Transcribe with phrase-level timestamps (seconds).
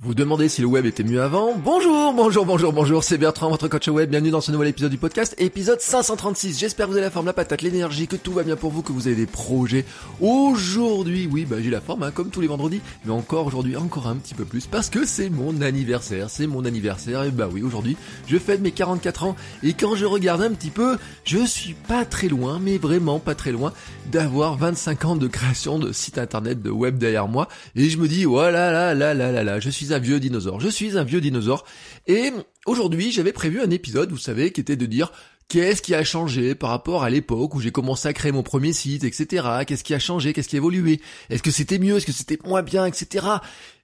[0.00, 1.56] Vous demandez si le web était mieux avant.
[1.56, 4.96] Bonjour, bonjour, bonjour, bonjour, c'est Bertrand, votre coach web, bienvenue dans ce nouvel épisode du
[4.96, 6.56] podcast, épisode 536.
[6.56, 8.82] J'espère que vous avez la forme, la patate, l'énergie, que tout va bien pour vous,
[8.82, 9.84] que vous avez des projets.
[10.20, 14.06] Aujourd'hui, oui, bah j'ai la forme, hein, comme tous les vendredis, mais encore aujourd'hui, encore
[14.06, 17.62] un petit peu plus, parce que c'est mon anniversaire, c'est mon anniversaire, et bah oui,
[17.62, 17.96] aujourd'hui,
[18.28, 22.04] je fête mes 44 ans, et quand je regarde un petit peu, je suis pas
[22.04, 23.72] très loin, mais vraiment pas très loin,
[24.12, 28.06] d'avoir 25 ans de création de site internet, de web derrière moi, et je me
[28.06, 30.60] dis, voilà, là, là, là, là, là, je suis un vieux dinosaure.
[30.60, 31.64] Je suis un vieux dinosaure.
[32.06, 32.32] Et
[32.66, 35.12] aujourd'hui, j'avais prévu un épisode, vous savez, qui était de dire
[35.48, 38.72] qu'est-ce qui a changé par rapport à l'époque où j'ai commencé à créer mon premier
[38.72, 39.46] site, etc.
[39.66, 41.00] Qu'est-ce qui a changé, qu'est-ce qui a évolué?
[41.30, 43.26] Est-ce que c'était mieux, est-ce que c'était moins bien, etc.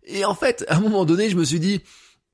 [0.07, 1.81] Et en fait, à un moment donné, je me suis dit,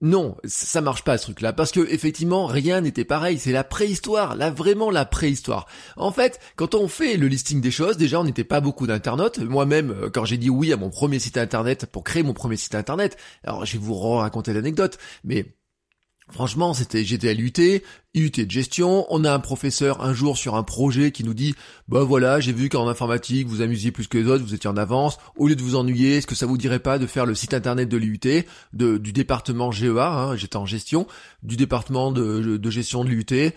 [0.02, 3.38] non, ça marche pas ce truc-là, parce que effectivement rien n'était pareil.
[3.38, 5.66] C'est la préhistoire, là vraiment la préhistoire.
[5.96, 9.40] En fait, quand on fait le listing des choses, déjà on n'était pas beaucoup d'internautes.
[9.40, 12.56] Moi-même, euh, quand j'ai dit oui à mon premier site internet pour créer mon premier
[12.56, 15.44] site internet, alors je vais vous raconter l'anecdote, mais
[16.32, 17.52] Franchement, c'était j'étais à l'UT,
[18.14, 21.54] UT de gestion, on a un professeur un jour sur un projet qui nous dit
[21.88, 24.76] "Bah voilà, j'ai vu qu'en informatique, vous amusiez plus que les autres, vous étiez en
[24.76, 27.34] avance, au lieu de vous ennuyer, est-ce que ça vous dirait pas de faire le
[27.34, 28.20] site internet de l'UT,
[28.72, 31.06] de, du département GEA, hein, j'étais en gestion,
[31.42, 33.52] du département de, de gestion de l'UT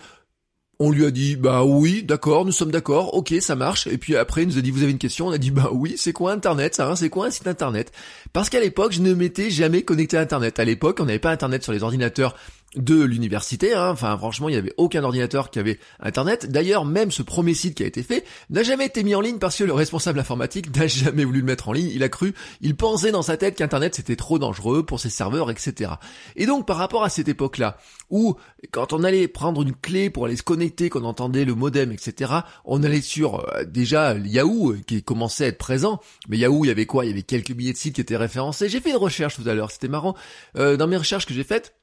[0.78, 3.86] on lui a dit bah oui, d'accord, nous sommes d'accord, ok, ça marche.
[3.86, 5.70] Et puis après, il nous a dit vous avez une question, on a dit bah
[5.72, 7.92] oui, c'est quoi Internet, ça, hein, c'est quoi un site Internet?
[8.32, 10.58] Parce qu'à l'époque, je ne m'étais jamais connecté à Internet.
[10.58, 12.34] À l'époque, on n'avait pas Internet sur les ordinateurs
[12.76, 13.74] de l'université.
[13.74, 13.90] Hein.
[13.90, 16.50] Enfin, franchement, il n'y avait aucun ordinateur qui avait Internet.
[16.50, 19.38] D'ailleurs, même ce premier site qui a été fait n'a jamais été mis en ligne
[19.38, 21.90] parce que le responsable informatique n'a jamais voulu le mettre en ligne.
[21.92, 25.50] Il a cru, il pensait dans sa tête qu'Internet c'était trop dangereux pour ses serveurs,
[25.50, 25.92] etc.
[26.36, 27.78] Et donc, par rapport à cette époque-là,
[28.10, 28.36] où
[28.70, 32.32] quand on allait prendre une clé pour aller se connecter, qu'on entendait le modem, etc.,
[32.64, 36.00] on allait sur euh, déjà Yahoo euh, qui commençait à être présent.
[36.28, 37.04] Mais Yahoo, il y avait quoi?
[37.04, 38.68] Il y avait quelques billets de sites qui étaient référencés.
[38.68, 40.14] J'ai fait une recherche tout à l'heure, c'était marrant.
[40.56, 41.74] Euh, dans mes recherches que j'ai faites,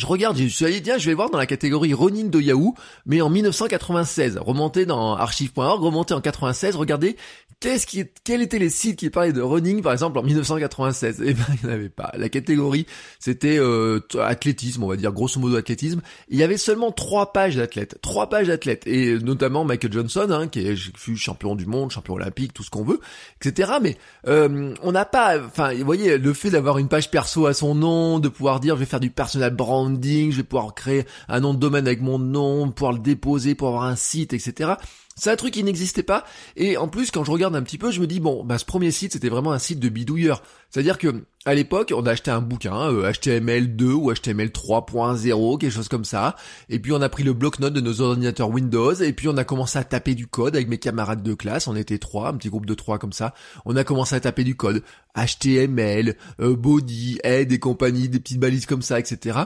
[0.00, 2.74] je regarde, je suis allé, tiens, je vais voir dans la catégorie running de Yahoo,
[3.04, 7.16] mais en 1996, remonté dans archive.org, remonté en 96, regardez
[7.60, 11.34] qu'est-ce qui, quels étaient les sites qui parlaient de running, par exemple, en 1996 Eh
[11.34, 12.12] ben, il n'y en avait pas.
[12.16, 12.86] La catégorie,
[13.18, 16.00] c'était euh, athlétisme, on va dire, grosso modo athlétisme.
[16.28, 20.48] Il y avait seulement trois pages d'athlètes, trois pages d'athlètes, et notamment Michael Johnson, hein,
[20.48, 23.00] qui est, fut champion du monde, champion olympique, tout ce qu'on veut,
[23.40, 23.72] etc.
[23.82, 27.52] Mais euh, on n'a pas, enfin, vous voyez, le fait d'avoir une page perso à
[27.52, 29.54] son nom, de pouvoir dire, je vais faire du personal
[29.96, 33.68] je vais pouvoir créer un nom de domaine avec mon nom, pouvoir le déposer pour
[33.68, 34.72] avoir un site, etc.
[35.16, 36.24] C'est un truc qui n'existait pas.
[36.56, 38.64] Et en plus, quand je regarde un petit peu, je me dis, bon, bah, ce
[38.64, 40.42] premier site, c'était vraiment un site de bidouilleur.
[40.70, 45.72] C'est-à-dire que, à l'époque, on a acheté un bouquin, HTML2 euh, ou HTML 3.0, quelque
[45.72, 46.36] chose comme ça.
[46.68, 48.92] Et puis, on a pris le bloc-notes de nos ordinateurs Windows.
[48.92, 51.66] Et puis, on a commencé à taper du code avec mes camarades de classe.
[51.66, 53.32] On était trois, un petit groupe de trois comme ça.
[53.64, 54.82] On a commencé à taper du code.
[55.16, 59.38] HTML, euh, body, head et compagnie, des petites balises comme ça, etc.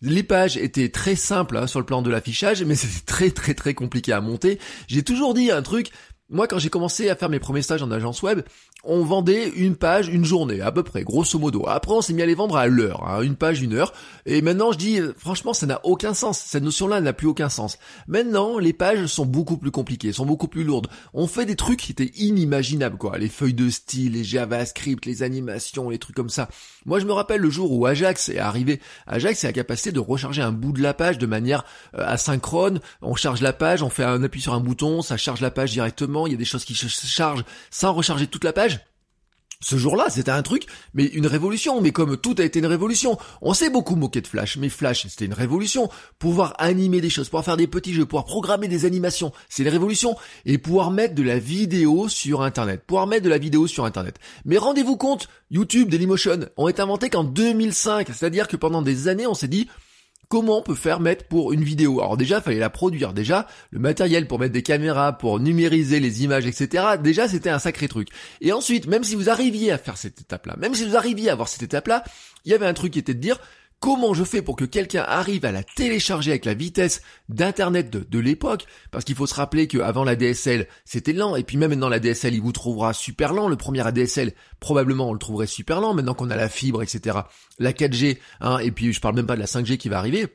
[0.00, 3.52] Les pages étaient très simples hein, sur le plan de l'affichage, mais c'était très très
[3.52, 4.58] très compliqué à monter.
[4.88, 5.92] J'ai toujours dit un truc,
[6.32, 8.40] moi, quand j'ai commencé à faire mes premiers stages en agence web,
[8.84, 11.64] on vendait une page une journée, à peu près, grosso modo.
[11.68, 13.92] Après, on s'est mis à les vendre à l'heure, hein, une page une heure.
[14.26, 16.38] Et maintenant, je dis, franchement, ça n'a aucun sens.
[16.38, 17.78] Cette notion-là n'a plus aucun sens.
[18.06, 20.88] Maintenant, les pages sont beaucoup plus compliquées, sont beaucoup plus lourdes.
[21.14, 23.18] On fait des trucs qui étaient inimaginables, quoi.
[23.18, 26.48] Les feuilles de style, les JavaScript, les animations, les trucs comme ça.
[26.84, 28.80] Moi, je me rappelle le jour où Ajax est arrivé.
[29.06, 31.64] Ajax a la capacité de recharger un bout de la page de manière
[31.96, 32.80] euh, asynchrone.
[33.00, 35.72] On charge la page, on fait un appui sur un bouton, ça charge la page
[35.72, 38.71] directement il y a des choses qui se chargent sans recharger toute la page.
[39.62, 43.16] Ce jour-là, c'était un truc, mais une révolution, mais comme tout a été une révolution.
[43.40, 45.88] On s'est beaucoup moqué de Flash, mais Flash, c'était une révolution.
[46.18, 49.68] Pouvoir animer des choses, pouvoir faire des petits jeux, pouvoir programmer des animations, c'est une
[49.68, 50.16] révolution.
[50.46, 52.82] Et pouvoir mettre de la vidéo sur Internet.
[52.86, 54.18] Pouvoir mettre de la vidéo sur Internet.
[54.44, 58.08] Mais rendez-vous compte, YouTube, Dailymotion ont été inventés qu'en 2005.
[58.08, 59.68] C'est-à-dire que pendant des années, on s'est dit,
[60.32, 63.12] comment on peut faire mettre pour une vidéo Alors déjà, il fallait la produire.
[63.12, 66.84] Déjà, le matériel pour mettre des caméras, pour numériser les images, etc.
[67.02, 68.08] Déjà, c'était un sacré truc.
[68.40, 71.34] Et ensuite, même si vous arriviez à faire cette étape-là, même si vous arriviez à
[71.34, 72.02] avoir cette étape-là,
[72.46, 73.38] il y avait un truc qui était de dire
[73.82, 78.18] comment je fais pour que quelqu'un arrive à la télécharger avec la vitesse d'internet de,
[78.20, 81.88] l'époque Parce qu'il faut se rappeler qu'avant la DSL, c'était lent, et puis même maintenant
[81.88, 83.48] la DSL, il vous trouvera super lent.
[83.48, 87.18] Le premier ADSL, probablement on le trouverait super lent, maintenant qu'on a la fibre, etc.
[87.58, 90.28] La 4G, hein, et puis je parle même pas de la 5G qui va arriver.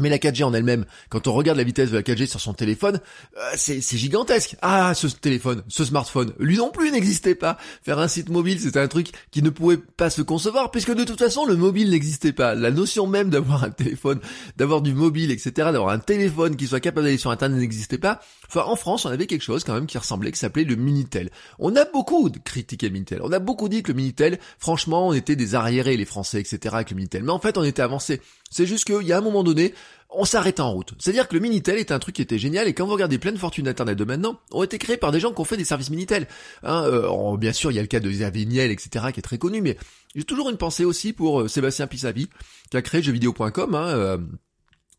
[0.00, 2.54] Mais la 4G en elle-même, quand on regarde la vitesse de la 4G sur son
[2.54, 3.00] téléphone,
[3.36, 4.56] euh, c'est gigantesque.
[4.62, 7.58] Ah, ce téléphone, ce smartphone, lui non plus n'existait pas.
[7.82, 11.04] Faire un site mobile, c'était un truc qui ne pouvait pas se concevoir, puisque de
[11.04, 12.54] toute façon, le mobile n'existait pas.
[12.54, 14.20] La notion même d'avoir un téléphone,
[14.56, 18.20] d'avoir du mobile, etc., d'avoir un téléphone qui soit capable d'aller sur Internet n'existait pas.
[18.48, 21.30] Enfin, en France, on avait quelque chose quand même qui ressemblait, qui s'appelait le Minitel.
[21.58, 23.20] On a beaucoup critiqué le Minitel.
[23.22, 26.74] On a beaucoup dit que le Minitel, franchement, on était des arriérés, les Français, etc.,
[26.74, 27.22] avec le Minitel.
[27.22, 28.20] Mais en fait, on était avancé.
[28.50, 29.74] C'est juste qu'il y a un moment donné,
[30.10, 30.92] on s'arrête en route.
[30.98, 33.32] C'est-à-dire que le Minitel est un truc qui était génial et quand vous regardez plein
[33.32, 35.64] de fortunes d'internet de maintenant, ont été créés par des gens qui ont fait des
[35.64, 36.26] services Minitel.
[36.62, 39.22] Hein, euh, bien sûr, il y a le cas de Xavier Niel, etc., qui est
[39.22, 39.76] très connu, mais
[40.14, 42.28] j'ai toujours une pensée aussi pour euh, Sébastien Pissavi,
[42.70, 44.18] qui a créé jeuxvideo.com, hein, euh,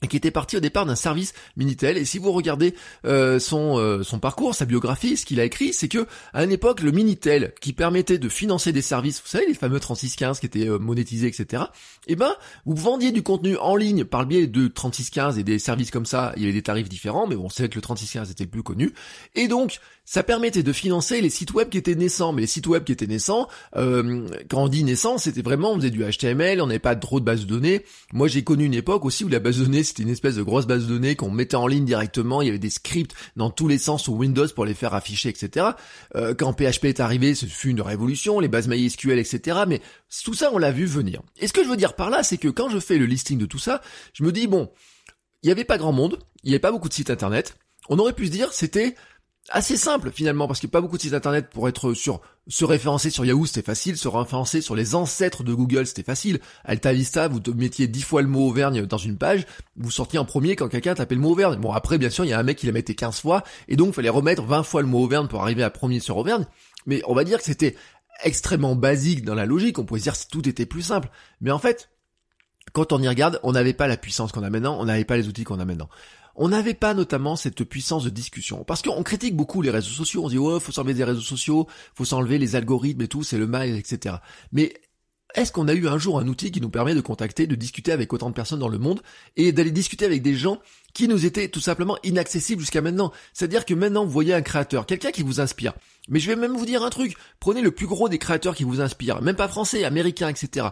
[0.08, 1.98] qui était parti au départ d'un service Minitel.
[1.98, 2.74] Et si vous regardez
[3.06, 6.52] euh, son, euh, son parcours, sa biographie, ce qu'il a écrit, c'est que à une
[6.52, 10.46] époque, le Minitel, qui permettait de financer des services, vous savez, les fameux 3615 qui
[10.46, 11.64] étaient euh, monétisés, etc.,
[12.08, 12.34] eh ben,
[12.66, 16.06] vous vendiez du contenu en ligne par le biais de 3615 et des services comme
[16.06, 18.50] ça, il y avait des tarifs différents, mais bon, c'est que le 3615 était le
[18.50, 18.94] plus connu.
[19.36, 19.80] Et donc,
[20.12, 22.34] ça permettait de financer les sites web qui étaient naissants.
[22.34, 23.48] Mais les sites web qui étaient naissants,
[23.78, 27.22] euh, quand on dit naissant, c'était vraiment, on faisait du HTML, on n'avait pas trop
[27.22, 27.86] de bases de données.
[28.12, 30.44] Moi, j'ai connu une époque aussi où la base de données, c'était une espèce de
[30.44, 32.42] grosse base de données qu'on mettait en ligne directement.
[32.42, 35.30] Il y avait des scripts dans tous les sens sur Windows pour les faire afficher,
[35.30, 35.68] etc.
[36.18, 39.60] Euh, quand PHP est arrivé, ce fut une révolution, les bases MySQL, etc.
[39.66, 39.80] Mais
[40.26, 41.22] tout ça, on l'a vu venir.
[41.40, 43.38] Et ce que je veux dire par là, c'est que quand je fais le listing
[43.38, 43.82] de tout ça,
[44.12, 44.72] je me dis, bon,
[45.42, 47.56] il n'y avait pas grand monde, il n'y avait pas beaucoup de sites internet.
[47.88, 48.96] On aurait pu se dire, c'était
[49.52, 52.22] assez simple finalement parce qu'il n'y a pas beaucoup de sites internet pour être sur
[52.48, 56.40] se référencer sur Yahoo c'était facile, se référencer sur les ancêtres de Google c'était facile.
[56.64, 59.46] Alta Vista vous mettiez dix fois le mot Auvergne dans une page,
[59.76, 61.60] vous sortiez en premier quand quelqu'un tapait le mot Auvergne.
[61.60, 63.76] Bon après bien sûr il y a un mec qui l'a metté 15 fois et
[63.76, 66.46] donc il fallait remettre 20 fois le mot Auvergne pour arriver à premier sur Auvergne.
[66.86, 67.76] Mais on va dire que c'était
[68.24, 71.10] extrêmement basique dans la logique, on pourrait dire que tout était plus simple.
[71.42, 71.90] Mais en fait,
[72.74, 75.18] quand on y regarde, on n'avait pas la puissance qu'on a maintenant, on n'avait pas
[75.18, 75.90] les outils qu'on a maintenant
[76.36, 78.64] on n'avait pas notamment cette puissance de discussion.
[78.64, 81.68] Parce qu'on critique beaucoup les réseaux sociaux, on dit oh faut s'enlever des réseaux sociaux,
[81.94, 84.16] faut s'enlever les algorithmes et tout, c'est le mal, etc.
[84.52, 84.74] Mais
[85.34, 87.92] est-ce qu'on a eu un jour un outil qui nous permet de contacter, de discuter
[87.92, 89.02] avec autant de personnes dans le monde
[89.38, 90.60] et d'aller discuter avec des gens
[90.94, 93.12] qui nous étaient tout simplement inaccessibles jusqu'à maintenant?
[93.34, 95.74] C'est-à-dire que maintenant vous voyez un créateur, quelqu'un qui vous inspire.
[96.10, 98.64] Mais je vais même vous dire un truc, prenez le plus gros des créateurs qui
[98.64, 100.68] vous inspirent, même pas français, américain, etc.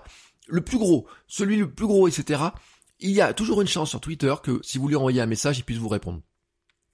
[0.48, 2.50] Le plus gros, celui le plus gros, etc
[3.00, 5.58] il y a toujours une chance sur Twitter que si vous lui envoyez un message,
[5.60, 6.22] il puisse vous répondre.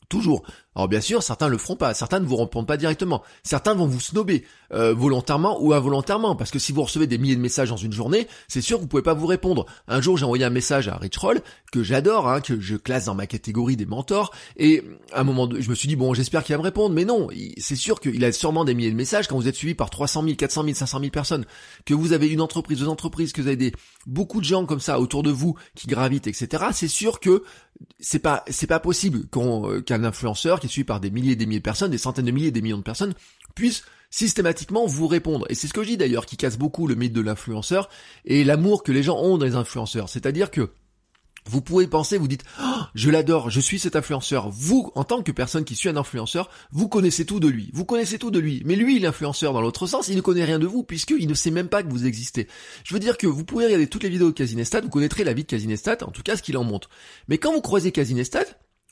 [0.10, 0.46] Toujours.
[0.76, 3.88] Alors bien sûr, certains le feront pas, certains ne vous répondent pas directement, certains vont
[3.88, 4.44] vous snober,
[4.74, 7.94] euh, volontairement ou involontairement, parce que si vous recevez des milliers de messages dans une
[7.94, 9.66] journée, c'est sûr que vous pouvez pas vous répondre.
[9.88, 11.42] Un jour, j'ai envoyé un message à Rich Roll,
[11.72, 14.84] que j'adore, hein, que je classe dans ma catégorie des mentors, et
[15.14, 17.06] à un moment, de, je me suis dit, bon, j'espère qu'il va me répondre, mais
[17.06, 19.90] non, c'est sûr qu'il a sûrement des milliers de messages quand vous êtes suivi par
[19.90, 21.46] 300 000, 400 000, 500 000 personnes,
[21.86, 23.72] que vous avez une entreprise, deux entreprises, que vous avez des,
[24.08, 27.44] beaucoup de gens comme ça autour de vous qui gravitent, etc., c'est sûr que
[28.00, 31.60] c'est pas, c'est pas possible euh, qu'un influenceur suivi par des milliers et des milliers
[31.60, 33.14] de personnes, des centaines de milliers et des millions de personnes,
[33.56, 35.46] puisse systématiquement vous répondre.
[35.50, 37.90] Et c'est ce que je dis d'ailleurs qui casse beaucoup le mythe de l'influenceur
[38.26, 40.10] et l'amour que les gens ont dans les influenceurs.
[40.10, 40.72] C'est-à-dire que
[41.48, 44.50] vous pouvez penser, vous dites, oh, je l'adore, je suis cet influenceur.
[44.50, 47.70] Vous, en tant que personne qui suit un influenceur, vous connaissez tout de lui.
[47.72, 48.64] Vous connaissez tout de lui.
[48.66, 51.52] Mais lui, l'influenceur, dans l'autre sens, il ne connaît rien de vous, puisqu'il ne sait
[51.52, 52.48] même pas que vous existez.
[52.84, 55.34] Je veux dire que vous pouvez regarder toutes les vidéos de Casinestat, vous connaîtrez la
[55.34, 56.90] vie de Casinestat, en tout cas ce qu'il en montre.
[57.28, 58.46] Mais quand vous croisez Casinestat,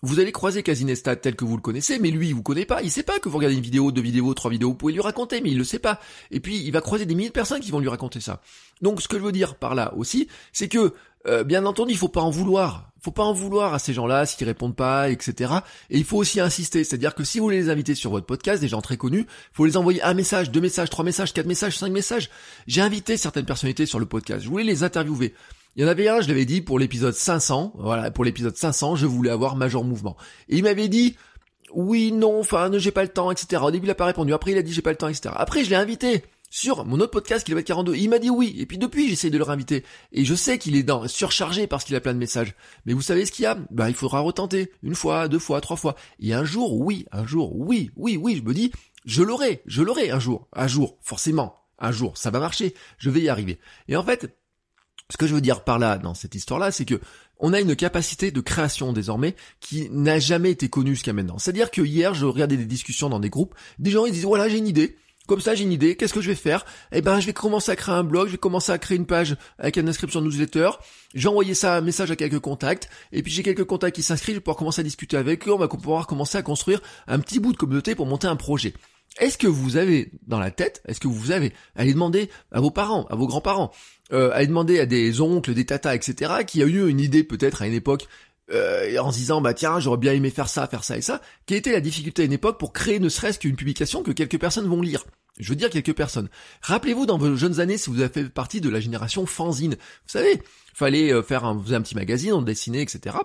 [0.03, 2.83] vous allez croiser Casinestat tel que vous le connaissez, mais lui, il vous connaît pas.
[2.83, 4.67] Il sait pas que vous regardez une vidéo, deux vidéos, trois vidéos.
[4.67, 6.01] Vous pouvez lui raconter, mais il le sait pas.
[6.29, 8.41] Et puis, il va croiser des milliers de personnes qui vont lui raconter ça.
[8.81, 10.93] Donc, ce que je veux dire par là aussi, c'est que,
[11.25, 12.91] euh, bien entendu, il faut pas en vouloir.
[13.01, 15.53] Faut pas en vouloir à ces gens-là s'ils répondent pas, etc.
[15.89, 16.83] Et il faut aussi insister.
[16.83, 19.65] C'est-à-dire que si vous voulez les inviter sur votre podcast, des gens très connus, faut
[19.65, 22.29] les envoyer un message, deux messages, trois messages, quatre messages, cinq messages.
[22.67, 24.43] J'ai invité certaines personnalités sur le podcast.
[24.43, 25.33] Je voulais les interviewer.
[25.75, 28.95] Il y en avait un, je l'avais dit, pour l'épisode 500, voilà, pour l'épisode 500,
[28.95, 30.15] je voulais avoir Major Mouvement.
[30.49, 31.15] Et il m'avait dit,
[31.73, 33.61] oui, non, enfin, j'ai pas le temps, etc.
[33.65, 34.33] Au début, il a pas répondu.
[34.33, 35.33] Après, il a dit, j'ai pas le temps, etc.
[35.35, 37.95] Après, je l'ai invité sur mon autre podcast, Kilomètre 42.
[37.95, 38.55] il m'a dit oui.
[38.59, 39.83] Et puis depuis, j'essaye de le réinviter.
[40.11, 42.53] Et je sais qu'il est dans, surchargé parce qu'il a plein de messages.
[42.85, 43.57] Mais vous savez ce qu'il y a?
[43.71, 44.71] Bah, il faudra retenter.
[44.83, 45.95] Une fois, deux fois, trois fois.
[46.19, 48.71] Et un jour, oui, un jour, oui, oui, oui, je me dis,
[49.03, 50.47] je l'aurai, je l'aurai un jour.
[50.53, 51.55] Un jour, forcément.
[51.79, 52.75] Un jour, ça va marcher.
[52.99, 53.59] Je vais y arriver.
[53.87, 54.37] Et en fait,
[55.13, 56.99] ce que je veux dire par là, dans cette histoire-là, c'est que
[57.37, 61.37] on a une capacité de création désormais qui n'a jamais été connue jusqu'à maintenant.
[61.37, 64.49] C'est-à-dire que hier, je regardais des discussions dans des groupes, des gens ils disent voilà
[64.49, 65.95] j'ai une idée, Comme ça, j'ai une idée.
[65.95, 66.65] Qu'est-ce que je vais faire?
[66.91, 69.05] Eh ben, je vais commencer à créer un blog, je vais commencer à créer une
[69.05, 70.71] page avec une inscription de newsletter.
[71.13, 72.89] J'ai envoyé ça un message à quelques contacts.
[73.11, 75.53] Et puis j'ai quelques contacts qui s'inscrivent, je vais pouvoir commencer à discuter avec eux.
[75.53, 78.73] On va pouvoir commencer à construire un petit bout de communauté pour monter un projet.
[79.19, 82.59] Est-ce que vous avez dans la tête, est-ce que vous avez à aller demander à
[82.61, 83.71] vos parents, à vos grands-parents,
[84.11, 87.23] euh, à aller demander à des oncles, des tatas, etc., qui a eu une idée
[87.23, 88.07] peut-être à une époque
[88.51, 91.21] euh, en se disant bah tiens j'aurais bien aimé faire ça, faire ça et ça,
[91.45, 94.39] quelle était la difficulté à une époque pour créer ne serait-ce qu'une publication que quelques
[94.39, 95.05] personnes vont lire
[95.39, 96.29] je veux dire quelques personnes.
[96.61, 99.73] Rappelez-vous dans vos jeunes années si vous avez fait partie de la génération fanzine.
[99.73, 100.41] Vous savez,
[100.75, 103.17] fallait euh, faire un, un petit magazine, on dessinait, etc.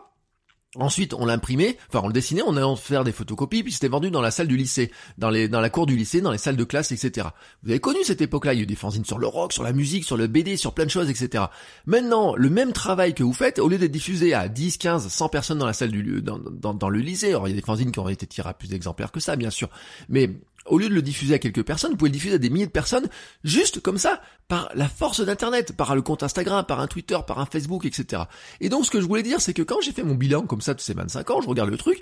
[0.77, 4.11] Ensuite, on l'imprimait, enfin on le dessinait, on allait faire des photocopies, puis c'était vendu
[4.11, 6.59] dans la salle du lycée, dans les dans la cour du lycée, dans les salles
[6.59, 7.29] de classe, etc.
[7.63, 9.63] Vous avez connu cette époque-là, il y a eu des fanzines sur le rock, sur
[9.63, 11.45] la musique, sur le BD, sur plein de choses, etc.
[11.87, 15.29] Maintenant, le même travail que vous faites, au lieu d'être diffusé à 10, 15, 100
[15.31, 17.65] personnes dans la salle du dans, dans, dans le lycée, alors il y a des
[17.65, 19.71] fanzines qui auraient été tirées à plus d'exemplaires que ça, bien sûr,
[20.11, 22.51] mais au lieu de le diffuser à quelques personnes, vous pouvez le diffuser à des
[22.51, 23.09] milliers de personnes,
[23.45, 27.39] juste comme ça, par la force d'Internet, par le compte Instagram, par un Twitter, par
[27.39, 28.23] un Facebook, etc.
[28.61, 30.61] Et donc ce que je voulais dire, c'est que quand j'ai fait mon bilan comme
[30.61, 32.01] ça de ces 25 ans, je regarde le truc,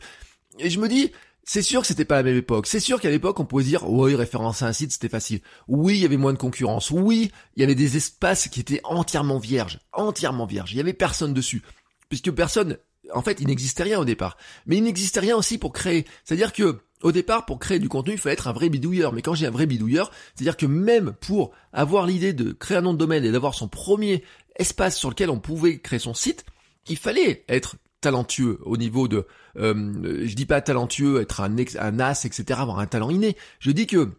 [0.58, 1.12] et je me dis,
[1.48, 2.66] c'est sûr que c'était pas la même époque.
[2.66, 5.40] C'est sûr qu'à l'époque, on pouvait dire, oui, référencer un site, c'était facile.
[5.68, 6.90] Oui, il y avait moins de concurrence.
[6.90, 9.78] Oui, il y avait des espaces qui étaient entièrement vierges.
[9.92, 10.72] Entièrement vierges.
[10.72, 11.62] Il y avait personne dessus.
[12.08, 12.78] Puisque personne,
[13.14, 14.36] en fait, il n'existait rien au départ.
[14.66, 16.04] Mais il n'existait rien aussi pour créer.
[16.24, 19.12] C'est-à-dire que, au départ, pour créer du contenu, il fallait être un vrai bidouilleur.
[19.12, 22.82] Mais quand j'ai un vrai bidouilleur, c'est-à-dire que même pour avoir l'idée de créer un
[22.82, 24.24] nom de domaine et d'avoir son premier
[24.56, 26.44] espace sur lequel on pouvait créer son site,
[26.88, 29.26] il fallait être talentueux au niveau de,
[29.56, 33.36] euh, je dis pas talentueux, être un, un as, etc., avoir un talent inné.
[33.58, 34.10] Je dis que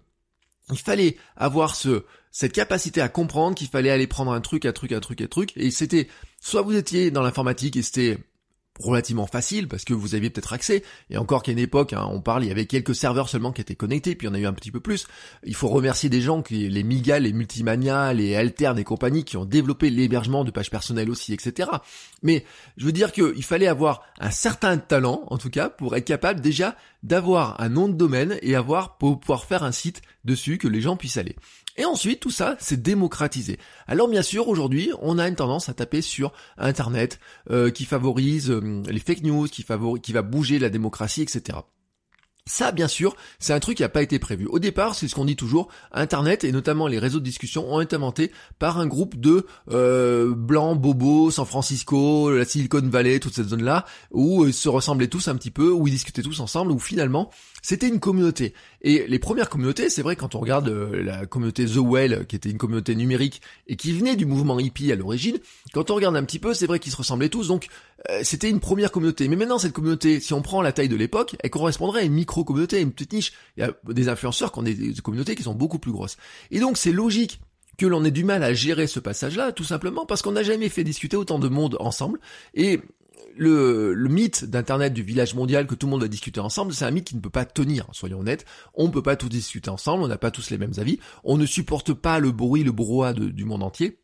[0.70, 4.74] il fallait avoir ce, cette capacité à comprendre qu'il fallait aller prendre un truc, un
[4.74, 6.08] truc, un truc, un truc, et c'était,
[6.42, 8.18] soit vous étiez dans l'informatique et c'était
[8.80, 10.84] relativement facile parce que vous aviez peut-être accès.
[11.10, 13.62] Et encore qu'à une époque, hein, on parle, il y avait quelques serveurs seulement qui
[13.62, 15.08] étaient connectés, puis on a eu un petit peu plus.
[15.44, 19.38] Il faut remercier des gens, qui, les Miga, les Multimania, les Altern et compagnie, qui
[19.38, 21.70] ont développé l'hébergement de pages personnelles aussi, etc.
[22.24, 22.46] Mais
[22.78, 26.42] je veux dire qu'il fallait avoir un certain talent, en tout cas, pour être capable
[26.42, 30.68] déjà d'avoir un nom de domaine et avoir pour pouvoir faire un site dessus que
[30.68, 31.36] les gens puissent aller.
[31.78, 33.60] Et ensuite, tout ça, c'est démocratisé.
[33.86, 37.20] Alors bien sûr, aujourd'hui, on a une tendance à taper sur Internet
[37.52, 39.64] euh, qui favorise euh, les fake news, qui,
[40.02, 41.60] qui va bouger la démocratie, etc.
[42.48, 44.48] Ça, bien sûr, c'est un truc qui n'a pas été prévu.
[44.48, 47.82] Au départ, c'est ce qu'on dit toujours, Internet et notamment les réseaux de discussion ont
[47.82, 53.36] été inventés par un groupe de euh, blancs, bobos, San Francisco, la Silicon Valley, toute
[53.36, 56.72] cette zone-là, où ils se ressemblaient tous un petit peu, où ils discutaient tous ensemble,
[56.72, 57.30] où finalement,
[57.62, 58.54] c'était une communauté.
[58.82, 62.38] Et les premières communautés, c'est vrai quand on regarde euh, la communauté The Well, qui
[62.38, 65.38] était une communauté numérique et qui venait du mouvement hippie à l'origine,
[65.74, 67.68] quand on regarde un petit peu, c'est vrai qu'ils se ressemblaient tous, donc
[68.10, 69.28] euh, c'était une première communauté.
[69.28, 72.14] Mais maintenant, cette communauté, si on prend la taille de l'époque, elle correspondrait à une
[72.14, 73.34] micro-communauté, une petite niche.
[73.58, 76.18] Il y a des influenceurs qui ont des, communautés qui sont beaucoup plus grosses.
[76.52, 77.42] Et donc, c'est logique
[77.78, 80.70] que l'on ait du mal à gérer ce passage-là, tout simplement parce qu'on n'a jamais
[80.70, 82.20] fait discuter autant de monde ensemble.
[82.56, 82.82] Et
[83.36, 86.86] le, le mythe d'Internet du village mondial que tout le monde va discuter ensemble, c'est
[86.86, 88.46] un mythe qui ne peut pas tenir, soyons honnêtes.
[88.74, 91.38] On ne peut pas tout discuter ensemble, on n'a pas tous les mêmes avis, on
[91.38, 94.00] ne supporte pas le bruit, le brouhaha du monde entier.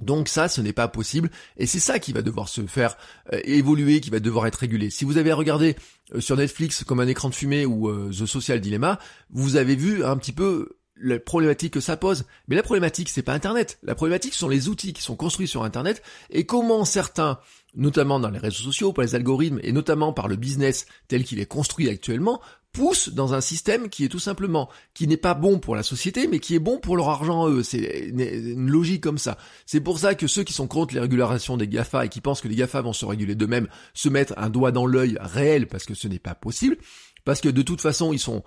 [0.00, 2.96] Donc ça, ce n'est pas possible, et c'est ça qui va devoir se faire
[3.32, 4.90] euh, évoluer, qui va devoir être régulé.
[4.90, 5.76] Si vous avez regardé
[6.14, 8.98] euh, sur Netflix comme un écran de fumée ou euh, The Social Dilemma,
[9.30, 12.24] vous avez vu un petit peu la problématique que ça pose.
[12.48, 13.78] Mais la problématique, c'est pas Internet.
[13.82, 17.38] La problématique, ce sont les outils qui sont construits sur Internet et comment certains,
[17.74, 21.40] notamment dans les réseaux sociaux, par les algorithmes et notamment par le business tel qu'il
[21.40, 22.40] est construit actuellement,
[22.72, 26.28] poussent dans un système qui est tout simplement, qui n'est pas bon pour la société,
[26.28, 27.62] mais qui est bon pour leur argent à eux.
[27.62, 29.38] C'est une logique comme ça.
[29.66, 32.40] C'est pour ça que ceux qui sont contre les régulations des GAFA et qui pensent
[32.40, 35.84] que les GAFA vont se réguler d'eux-mêmes, se mettent un doigt dans l'œil réel parce
[35.84, 36.76] que ce n'est pas possible.
[37.24, 38.42] Parce que de toute façon, ils sont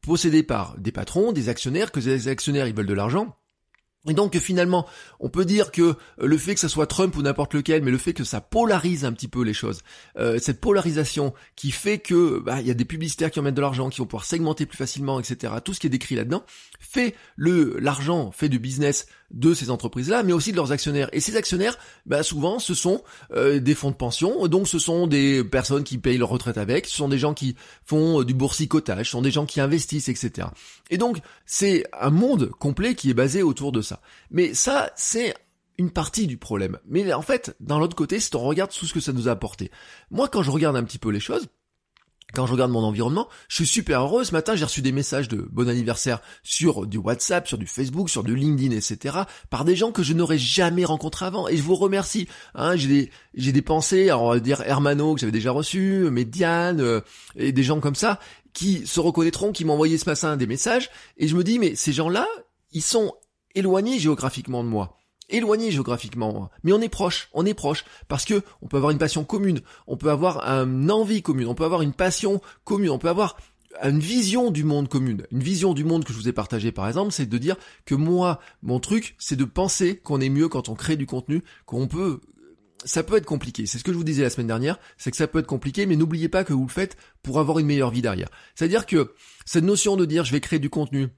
[0.00, 3.36] possédés par des patrons, des actionnaires, que ces actionnaires ils veulent de l'argent.
[4.08, 4.86] Et donc finalement,
[5.20, 7.98] on peut dire que le fait que ce soit Trump ou n'importe lequel, mais le
[7.98, 9.82] fait que ça polarise un petit peu les choses,
[10.18, 13.54] euh, cette polarisation qui fait que bah, il y a des publicitaires qui en mettent
[13.54, 15.54] de l'argent, qui vont pouvoir segmenter plus facilement, etc.
[15.64, 16.44] Tout ce qui est décrit là-dedans
[16.78, 21.08] fait le l'argent, fait du business de ces entreprises-là, mais aussi de leurs actionnaires.
[21.12, 23.02] Et ces actionnaires, bah, souvent, ce sont
[23.32, 26.86] euh, des fonds de pension, donc ce sont des personnes qui payent leur retraite avec,
[26.86, 30.08] ce sont des gens qui font euh, du boursicotage, ce sont des gens qui investissent,
[30.08, 30.48] etc.
[30.90, 34.00] Et donc, c'est un monde complet qui est basé autour de ça.
[34.30, 35.34] Mais ça, c'est
[35.78, 36.78] une partie du problème.
[36.86, 39.32] Mais en fait, dans l'autre côté, si on regarde tout ce que ça nous a
[39.32, 39.70] apporté.
[40.10, 41.48] Moi, quand je regarde un petit peu les choses,
[42.36, 44.22] quand je regarde mon environnement, je suis super heureux.
[44.22, 48.10] Ce matin, j'ai reçu des messages de bon anniversaire sur du WhatsApp, sur du Facebook,
[48.10, 49.20] sur du LinkedIn, etc.
[49.48, 51.48] par des gens que je n'aurais jamais rencontrés avant.
[51.48, 52.28] Et je vous remercie.
[52.54, 57.00] Hein, j'ai des, pensées, alors on va dire Hermano que j'avais déjà reçu, Mediane, euh,
[57.36, 58.20] et des gens comme ça
[58.52, 61.74] qui se reconnaîtront, qui m'ont envoyé ce matin des messages, et je me dis, mais
[61.74, 62.26] ces gens-là,
[62.72, 63.14] ils sont
[63.54, 68.42] éloignés géographiquement de moi éloignés géographiquement, mais on est proche, on est proche, parce que
[68.62, 71.82] on peut avoir une passion commune, on peut avoir une envie commune, on peut avoir
[71.82, 73.36] une passion commune, on peut avoir
[73.82, 75.26] une vision du monde commune.
[75.30, 77.94] Une vision du monde que je vous ai partagée par exemple, c'est de dire que
[77.94, 81.86] moi, mon truc, c'est de penser qu'on est mieux quand on crée du contenu, qu'on
[81.86, 82.20] peut
[82.84, 83.66] ça peut être compliqué.
[83.66, 85.86] C'est ce que je vous disais la semaine dernière, c'est que ça peut être compliqué,
[85.86, 88.28] mais n'oubliez pas que vous le faites pour avoir une meilleure vie derrière.
[88.54, 89.12] C'est-à-dire que
[89.44, 91.08] cette notion de dire je vais créer du contenu,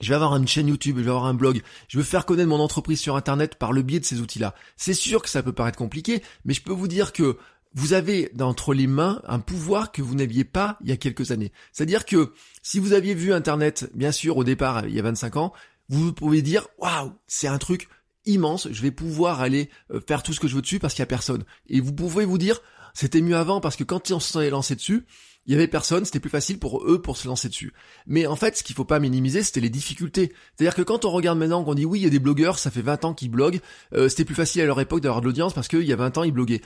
[0.00, 2.48] je vais avoir une chaîne YouTube, je vais avoir un blog, je veux faire connaître
[2.48, 4.54] mon entreprise sur Internet par le biais de ces outils-là.
[4.76, 7.38] C'est sûr que ça peut paraître compliqué, mais je peux vous dire que
[7.74, 11.30] vous avez entre les mains un pouvoir que vous n'aviez pas il y a quelques
[11.30, 11.52] années.
[11.72, 15.36] C'est-à-dire que si vous aviez vu Internet, bien sûr, au départ, il y a 25
[15.36, 15.52] ans,
[15.88, 17.88] vous pouvez dire, waouh, c'est un truc
[18.24, 21.02] immense, je vais pouvoir aller euh, faire tout ce que je veux dessus parce qu'il
[21.02, 21.44] y a personne.
[21.68, 22.60] Et vous pouvez vous dire,
[22.94, 25.06] c'était mieux avant parce que quand on s'en est lancé dessus,
[25.46, 27.72] il y avait personne, c'était plus facile pour eux pour se lancer dessus.
[28.06, 30.32] Mais en fait, ce qu'il faut pas minimiser, c'était les difficultés.
[30.56, 32.70] C'est-à-dire que quand on regarde maintenant, qu'on dit oui, il y a des blogueurs, ça
[32.70, 33.60] fait 20 ans qu'ils bloguent,
[33.94, 36.18] euh, c'était plus facile à leur époque d'avoir de l'audience parce qu'il y a 20
[36.18, 36.62] ans, ils bloguaient.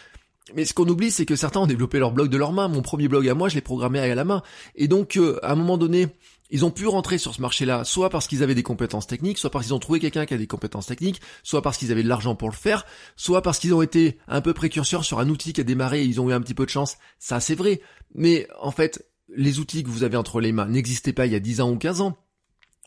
[0.54, 2.68] Mais ce qu'on oublie, c'est que certains ont développé leur blog de leurs mains.
[2.68, 4.42] Mon premier blog à moi, je l'ai programmé à la main.
[4.74, 6.08] Et donc, euh, à un moment donné,
[6.50, 9.50] ils ont pu rentrer sur ce marché-là, soit parce qu'ils avaient des compétences techniques, soit
[9.50, 12.08] parce qu'ils ont trouvé quelqu'un qui a des compétences techniques, soit parce qu'ils avaient de
[12.08, 12.84] l'argent pour le faire,
[13.16, 16.04] soit parce qu'ils ont été un peu précurseurs sur un outil qui a démarré et
[16.04, 16.96] ils ont eu un petit peu de chance.
[17.18, 17.80] Ça, c'est vrai.
[18.14, 21.36] Mais en fait, les outils que vous avez entre les mains n'existaient pas il y
[21.36, 22.16] a 10 ans ou 15 ans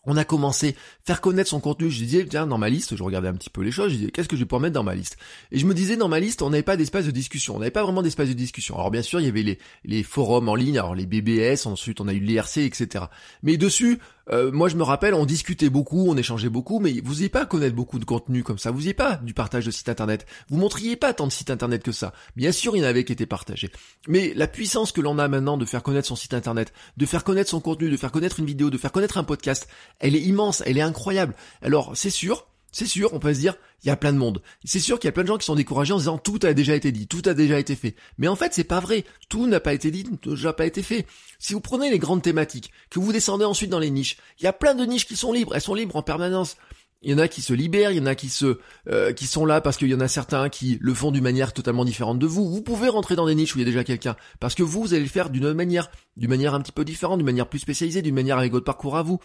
[0.05, 1.89] on a commencé à faire connaître son contenu.
[1.89, 4.11] Je disais, tiens, dans ma liste, je regardais un petit peu les choses, je disais,
[4.11, 5.17] qu'est-ce que je vais pouvoir mettre dans ma liste?
[5.51, 7.71] Et je me disais, dans ma liste, on n'avait pas d'espace de discussion, on n'avait
[7.71, 8.75] pas vraiment d'espace de discussion.
[8.75, 12.01] Alors bien sûr, il y avait les, les forums en ligne, alors les BBS, ensuite
[12.01, 13.05] on a eu l'IRC, etc.
[13.43, 13.99] Mais dessus,
[14.31, 17.41] euh, moi je me rappelle, on discutait beaucoup, on échangeait beaucoup, mais vous n'ayez pas
[17.41, 20.25] à connaître beaucoup de contenu comme ça, vous n'ayez pas du partage de sites internet,
[20.49, 22.13] vous montriez pas tant de sites internet que ça.
[22.35, 23.71] Bien sûr, il y en avait qui étaient partagés.
[24.07, 27.23] Mais la puissance que l'on a maintenant de faire connaître son site internet, de faire
[27.23, 29.67] connaître son contenu, de faire connaître une vidéo, de faire connaître un podcast,
[29.99, 31.35] elle est immense, elle est incroyable.
[31.61, 34.41] Alors c'est sûr, c'est sûr, on peut se dire, il y a plein de monde.
[34.65, 36.53] C'est sûr qu'il y a plein de gens qui sont découragés en disant tout a
[36.53, 37.95] déjà été dit, tout a déjà été fait.
[38.17, 39.05] Mais en fait, c'est pas vrai.
[39.29, 41.05] Tout n'a pas été dit, tout n'a déjà pas été fait.
[41.37, 44.47] Si vous prenez les grandes thématiques, que vous descendez ensuite dans les niches, il y
[44.47, 46.57] a plein de niches qui sont libres, elles sont libres en permanence.
[47.03, 48.57] Il y en a qui se libèrent, il y en a qui se
[48.89, 51.51] euh, qui sont là parce qu'il y en a certains qui le font d'une manière
[51.53, 52.49] totalement différente de vous.
[52.49, 54.81] Vous pouvez rentrer dans des niches où il y a déjà quelqu'un parce que vous,
[54.81, 57.49] vous allez le faire d'une autre manière, d'une manière un petit peu différente, d'une manière
[57.49, 59.19] plus spécialisée, d'une manière avec votre parcours à vous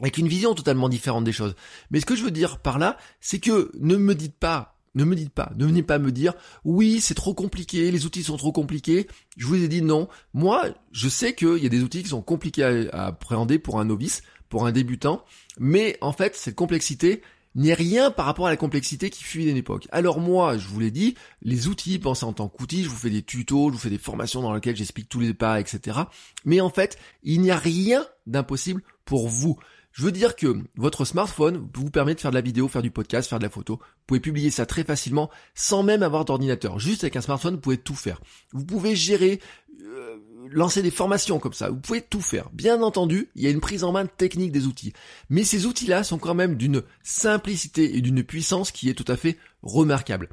[0.00, 1.54] avec une vision totalement différente des choses.
[1.90, 5.04] Mais ce que je veux dire par là, c'est que ne me dites pas, ne
[5.04, 6.34] me dites pas, ne venez pas me dire,
[6.64, 9.06] oui, c'est trop compliqué, les outils sont trop compliqués.
[9.36, 10.08] Je vous ai dit non.
[10.34, 13.84] Moi, je sais qu'il y a des outils qui sont compliqués à, appréhender pour un
[13.84, 15.24] novice, pour un débutant,
[15.58, 17.22] mais en fait, cette complexité
[17.56, 19.88] n'est rien par rapport à la complexité qui fut une époque.
[19.90, 23.10] Alors moi, je vous l'ai dit, les outils, pensez en tant qu'outils, je vous fais
[23.10, 25.98] des tutos, je vous fais des formations dans lesquelles j'explique tous les pas, etc.
[26.44, 29.58] Mais en fait, il n'y a rien d'impossible pour vous.
[29.92, 32.90] Je veux dire que votre smartphone vous permet de faire de la vidéo, faire du
[32.90, 33.76] podcast, faire de la photo.
[33.76, 36.78] Vous pouvez publier ça très facilement sans même avoir d'ordinateur.
[36.78, 38.20] Juste avec un smartphone, vous pouvez tout faire.
[38.52, 39.40] Vous pouvez gérer,
[39.82, 40.16] euh,
[40.50, 41.70] lancer des formations comme ça.
[41.70, 42.50] Vous pouvez tout faire.
[42.50, 44.92] Bien entendu, il y a une prise en main technique des outils.
[45.28, 49.16] Mais ces outils-là sont quand même d'une simplicité et d'une puissance qui est tout à
[49.16, 50.28] fait remarquable.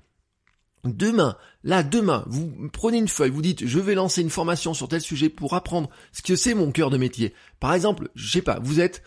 [0.84, 4.88] Demain, là, demain, vous prenez une feuille, vous dites, je vais lancer une formation sur
[4.88, 7.34] tel sujet pour apprendre ce que c'est mon cœur de métier.
[7.60, 9.04] Par exemple, je sais pas, vous êtes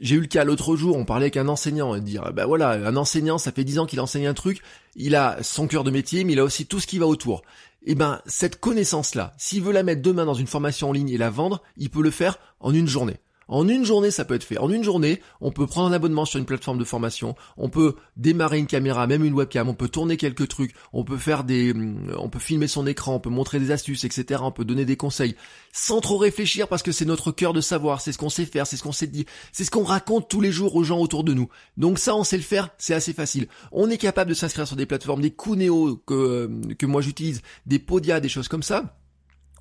[0.00, 2.70] j'ai eu le cas l'autre jour, on parlait avec un enseignant et dire, ben voilà,
[2.70, 4.62] un enseignant, ça fait dix ans qu'il enseigne un truc,
[4.96, 7.42] il a son cœur de métier, mais il a aussi tout ce qui va autour.
[7.82, 11.08] Et eh ben, cette connaissance-là, s'il veut la mettre demain dans une formation en ligne
[11.08, 13.16] et la vendre, il peut le faire en une journée.
[13.50, 14.58] En une journée, ça peut être fait.
[14.58, 17.96] En une journée, on peut prendre un abonnement sur une plateforme de formation, on peut
[18.16, 21.72] démarrer une caméra, même une webcam, on peut tourner quelques trucs, on peut faire des,
[21.72, 24.40] hum, on peut filmer son écran, on peut montrer des astuces, etc.
[24.44, 25.34] On peut donner des conseils.
[25.72, 28.68] Sans trop réfléchir parce que c'est notre cœur de savoir, c'est ce qu'on sait faire,
[28.68, 31.24] c'est ce qu'on sait dire, c'est ce qu'on raconte tous les jours aux gens autour
[31.24, 31.48] de nous.
[31.76, 33.48] Donc ça, on sait le faire, c'est assez facile.
[33.72, 37.80] On est capable de s'inscrire sur des plateformes, des Kuneo que, que moi j'utilise, des
[37.80, 38.99] Podia, des choses comme ça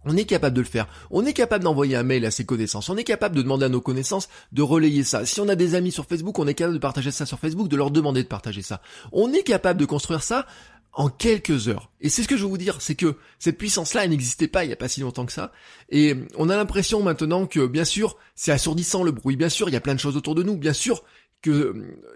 [0.06, 0.88] on est capable de le faire.
[1.12, 2.90] On est capable d'envoyer un mail à ses connaissances.
[2.90, 5.26] On est capable de demander à nos connaissances de relayer ça.
[5.26, 7.68] Si on a des amis sur Facebook, on est capable de partager ça sur Facebook,
[7.68, 8.82] de leur demander de partager ça.
[9.12, 10.46] On est capable de construire ça
[10.94, 11.92] en quelques heures.
[12.02, 14.64] Et c'est ce que je veux vous dire, c'est que cette puissance-là, elle n'existait pas
[14.64, 15.52] il n'y a pas si longtemps que ça.
[15.90, 19.74] Et on a l'impression maintenant que, bien sûr, c'est assourdissant le bruit, bien sûr, il
[19.74, 21.04] y a plein de choses autour de nous, bien sûr,
[21.41, 21.73] que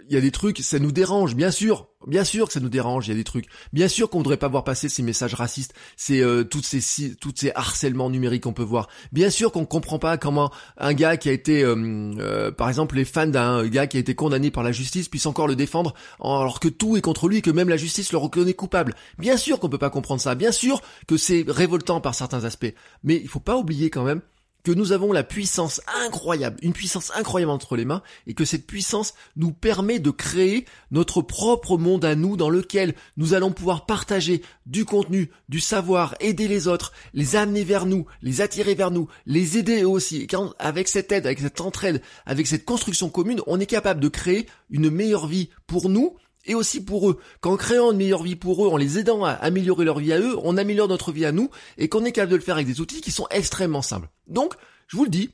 [0.10, 2.70] il y a des trucs, ça nous dérange, bien sûr, bien sûr que ça nous
[2.70, 5.34] dérange, il y a des trucs, bien sûr qu'on voudrait pas voir passer ces messages
[5.34, 10.18] racistes, ces euh, toutes ces harcèlements numériques qu'on peut voir, bien sûr qu'on comprend pas
[10.18, 11.76] comment un gars qui a été, euh,
[12.20, 15.26] euh, par exemple, les fans d'un gars qui a été condamné par la justice puissent
[15.26, 18.18] encore le défendre alors que tout est contre lui et que même la justice le
[18.18, 18.94] reconnaît coupable.
[19.18, 22.74] Bien sûr qu'on peut pas comprendre ça, bien sûr que c'est révoltant par certains aspects,
[23.04, 24.22] mais il faut pas oublier quand même
[24.64, 28.66] que nous avons la puissance incroyable, une puissance incroyable entre les mains, et que cette
[28.66, 33.86] puissance nous permet de créer notre propre monde à nous dans lequel nous allons pouvoir
[33.86, 38.92] partager du contenu, du savoir, aider les autres, les amener vers nous, les attirer vers
[38.92, 40.28] nous, les aider aussi.
[40.28, 44.08] Quand, avec cette aide, avec cette entraide, avec cette construction commune, on est capable de
[44.08, 47.20] créer une meilleure vie pour nous, et aussi pour eux.
[47.42, 50.20] Qu'en créant une meilleure vie pour eux, en les aidant à améliorer leur vie à
[50.20, 52.68] eux, on améliore notre vie à nous et qu'on est capable de le faire avec
[52.68, 54.10] des outils qui sont extrêmement simples.
[54.28, 54.56] Donc,
[54.88, 55.32] je vous le dis,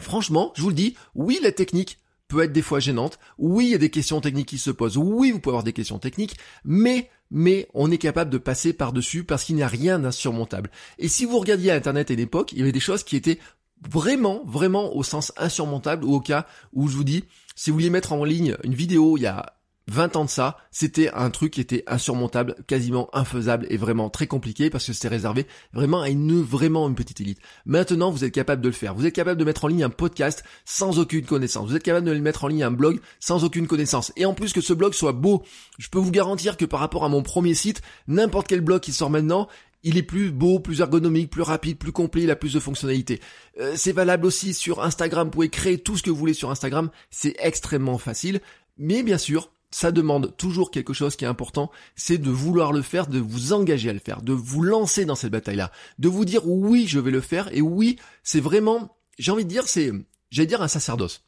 [0.00, 3.18] franchement, je vous le dis, oui, la technique peut être des fois gênante.
[3.38, 4.98] Oui, il y a des questions techniques qui se posent.
[4.98, 9.22] Oui, vous pouvez avoir des questions techniques, mais mais on est capable de passer par-dessus
[9.22, 10.70] parce qu'il n'y a rien d'insurmontable.
[10.98, 13.38] Et si vous regardiez Internet à l'époque, il y avait des choses qui étaient
[13.86, 17.90] vraiment, vraiment au sens insurmontable ou au cas où je vous dis, si vous vouliez
[17.90, 19.57] mettre en ligne une vidéo il y a
[19.88, 24.26] 20 ans de ça, c'était un truc qui était insurmontable, quasiment infaisable et vraiment très
[24.26, 27.38] compliqué parce que c'était réservé vraiment à une vraiment une petite élite.
[27.64, 28.94] Maintenant, vous êtes capable de le faire.
[28.94, 31.68] Vous êtes capable de mettre en ligne un podcast sans aucune connaissance.
[31.68, 34.12] Vous êtes capable de mettre en ligne un blog sans aucune connaissance.
[34.16, 35.42] Et en plus que ce blog soit beau,
[35.78, 38.92] je peux vous garantir que par rapport à mon premier site, n'importe quel blog qui
[38.92, 39.48] sort maintenant,
[39.84, 43.20] il est plus beau, plus ergonomique, plus rapide, plus complet, il a plus de fonctionnalités.
[43.58, 46.50] Euh, c'est valable aussi sur Instagram, vous pouvez créer tout ce que vous voulez sur
[46.50, 48.40] Instagram, c'est extrêmement facile.
[48.76, 52.82] Mais bien sûr, ça demande toujours quelque chose qui est important, c'est de vouloir le
[52.82, 56.24] faire, de vous engager à le faire, de vous lancer dans cette bataille-là, de vous
[56.24, 59.92] dire oui, je vais le faire, et oui, c'est vraiment, j'ai envie de dire, c'est,
[60.30, 61.24] j'allais dire un sacerdoce.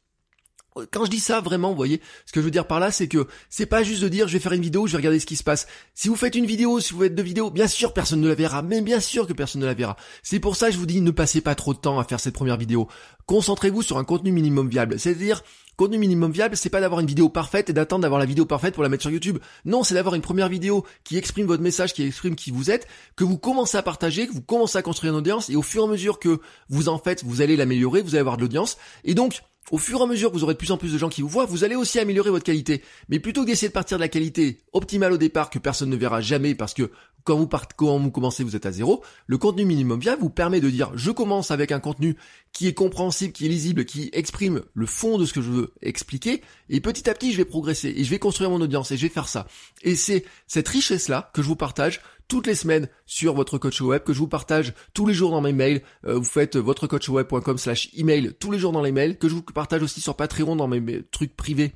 [0.93, 3.09] Quand je dis ça, vraiment, vous voyez, ce que je veux dire par là, c'est
[3.09, 5.27] que c'est pas juste de dire je vais faire une vidéo, je vais regarder ce
[5.27, 5.67] qui se passe.
[5.95, 8.37] Si vous faites une vidéo, si vous faites deux vidéos, bien sûr personne ne la
[8.37, 9.97] verra, mais bien sûr que personne ne la verra.
[10.23, 12.21] C'est pour ça que je vous dis ne passez pas trop de temps à faire
[12.21, 12.87] cette première vidéo.
[13.27, 14.99] Concentrez-vous sur un contenu minimum viable.
[14.99, 15.43] C'est-à-dire,
[15.81, 18.75] contenu minimum viable, c'est pas d'avoir une vidéo parfaite et d'attendre d'avoir la vidéo parfaite
[18.75, 19.39] pour la mettre sur YouTube.
[19.65, 22.87] Non, c'est d'avoir une première vidéo qui exprime votre message, qui exprime qui vous êtes,
[23.17, 25.85] que vous commencez à partager, que vous commencez à construire une audience et au fur
[25.85, 28.77] et à mesure que vous en faites, vous allez l'améliorer, vous allez avoir de l'audience.
[29.05, 29.41] Et donc,
[29.71, 31.23] au fur et à mesure que vous aurez de plus en plus de gens qui
[31.23, 32.83] vous voient, vous allez aussi améliorer votre qualité.
[33.09, 35.97] Mais plutôt que d'essayer de partir de la qualité optimale au départ que personne ne
[35.97, 36.91] verra jamais parce que
[37.25, 40.31] quand vous partez, quand vous commencez, vous êtes à zéro, le contenu minimum viable vous
[40.31, 42.17] permet de dire je commence avec un contenu
[42.53, 45.73] qui est compréhensible, qui est lisible, qui exprime le fond de ce que je veux
[45.83, 48.97] expliquer, et petit à petit je vais progresser, et je vais construire mon audience, et
[48.97, 49.47] je vais faire ça.
[49.83, 54.03] Et c'est cette richesse-là que je vous partage toutes les semaines sur votre coach web,
[54.05, 55.83] que je vous partage tous les jours dans mes mails.
[56.07, 59.43] Euh, vous faites votrecoachweb.com slash email tous les jours dans les mails, que je vous
[59.43, 61.73] partage aussi sur Patreon dans mes trucs privés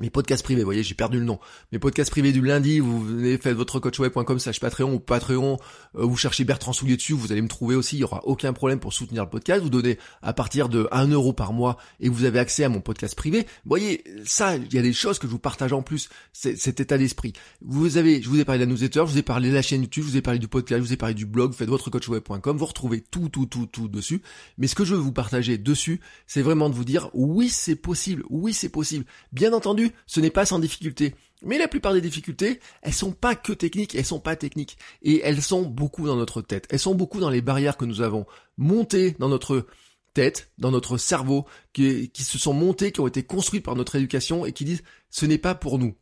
[0.00, 1.40] mes podcasts privés, vous voyez, j'ai perdu le nom.
[1.72, 5.58] Mes podcasts privés du lundi, vous venez faire votre coachweb.com slash Patreon ou Patreon,
[5.96, 8.52] euh, vous cherchez Bertrand Soulier dessus, vous allez me trouver aussi, il y aura aucun
[8.52, 9.62] problème pour soutenir le podcast.
[9.62, 12.80] Vous donnez à partir de 1 euro par mois et vous avez accès à mon
[12.80, 13.40] podcast privé.
[13.40, 16.78] Vous voyez, ça, il y a des choses que je vous partage en plus, cet
[16.78, 17.32] état d'esprit.
[17.60, 19.62] Vous avez, je vous ai parlé de la newsletter, je vous ai parlé de la
[19.62, 21.68] chaîne YouTube, je vous ai parlé du podcast, je vous ai parlé du blog, faites
[21.68, 24.22] votre coachweb.com, vous retrouvez tout, tout, tout, tout dessus.
[24.56, 27.74] Mais ce que je veux vous partager dessus, c'est vraiment de vous dire, oui, c'est
[27.74, 29.04] possible, oui, c'est possible.
[29.32, 31.14] Bien entendu, ce n'est pas sans difficulté.
[31.42, 34.76] Mais la plupart des difficultés, elles sont pas que techniques, elles sont pas techniques.
[35.02, 36.66] Et elles sont beaucoup dans notre tête.
[36.70, 38.26] Elles sont beaucoup dans les barrières que nous avons
[38.58, 39.66] montées dans notre
[40.12, 43.96] tête, dans notre cerveau, qui, qui se sont montées, qui ont été construites par notre
[43.96, 45.94] éducation et qui disent ce n'est pas pour nous.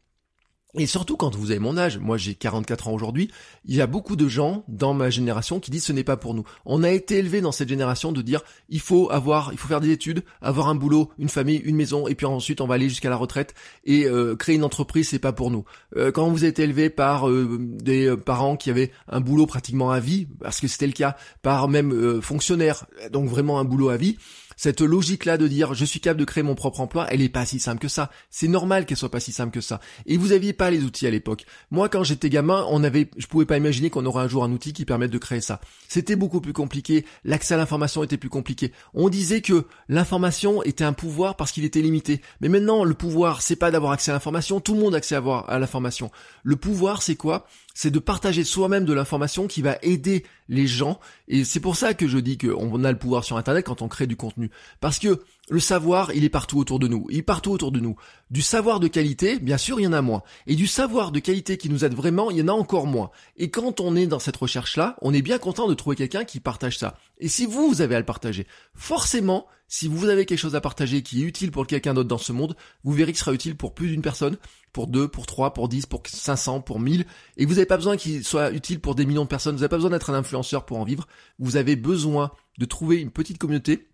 [0.74, 3.30] Et surtout quand vous avez mon âge, moi j'ai 44 ans aujourd'hui,
[3.64, 6.34] il y a beaucoup de gens dans ma génération qui disent ce n'est pas pour
[6.34, 6.44] nous.
[6.66, 9.80] On a été élevé dans cette génération de dire il faut avoir, il faut faire
[9.80, 12.90] des études, avoir un boulot, une famille, une maison, et puis ensuite on va aller
[12.90, 13.54] jusqu'à la retraite
[13.86, 15.64] et euh, créer une entreprise, c'est pas pour nous.
[15.96, 20.00] Euh, quand vous êtes élevé par euh, des parents qui avaient un boulot pratiquement à
[20.00, 24.18] vie, parce que c'était le cas, par même fonctionnaire, donc vraiment un boulot à vie,
[24.58, 27.46] cette logique-là de dire je suis capable de créer mon propre emploi, elle est pas
[27.46, 28.10] si simple que ça.
[28.28, 29.80] C'est normal qu'elle soit pas si simple que ça.
[30.04, 31.46] Et vous aviez pas les outils à l'époque.
[31.70, 34.50] Moi, quand j'étais gamin, on avait, je pouvais pas imaginer qu'on aurait un jour un
[34.50, 35.60] outil qui permette de créer ça.
[35.86, 37.06] C'était beaucoup plus compliqué.
[37.24, 38.72] L'accès à l'information était plus compliqué.
[38.94, 42.20] On disait que l'information était un pouvoir parce qu'il était limité.
[42.40, 44.60] Mais maintenant, le pouvoir, c'est pas d'avoir accès à l'information.
[44.60, 46.10] Tout le monde a accès à l'information.
[46.42, 47.46] Le pouvoir, c'est quoi?
[47.80, 50.98] C'est de partager soi-même de l'information qui va aider les gens.
[51.28, 53.86] Et c'est pour ça que je dis qu'on a le pouvoir sur Internet quand on
[53.86, 54.50] crée du contenu.
[54.80, 57.06] Parce que le savoir, il est partout autour de nous.
[57.10, 57.96] Il est partout autour de nous.
[58.30, 60.22] Du savoir de qualité, bien sûr, il y en a moins.
[60.46, 63.10] Et du savoir de qualité qui nous aide vraiment, il y en a encore moins.
[63.36, 66.40] Et quand on est dans cette recherche-là, on est bien content de trouver quelqu'un qui
[66.40, 66.98] partage ça.
[67.18, 70.60] Et si vous, vous avez à le partager, forcément, si vous avez quelque chose à
[70.60, 73.56] partager qui est utile pour quelqu'un d'autre dans ce monde, vous verrez qu'il sera utile
[73.56, 74.36] pour plus d'une personne,
[74.72, 77.04] pour deux, pour trois, pour dix, pour 500, pour 1000,
[77.36, 79.68] et vous n'avez pas besoin qu'il soit utile pour des millions de personnes, vous n'avez
[79.68, 81.06] pas besoin d'être un influenceur pour en vivre,
[81.38, 83.88] vous avez besoin de trouver une petite communauté